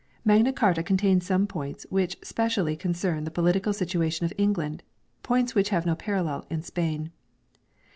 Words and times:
Magna 0.25 0.51
Carta 0.51 0.81
contains 0.81 1.27
some 1.27 1.45
points 1.45 1.85
which 1.91 2.17
specially 2.23 2.75
concern 2.75 3.23
the 3.23 3.29
political 3.29 3.71
situation 3.71 4.25
of 4.25 4.33
England, 4.35 4.81
points 5.21 5.53
which 5.53 5.69
have 5.69 5.85
no 5.85 5.93
parallel 5.93 6.43
in 6.49 6.63
Spain. 6.63 7.11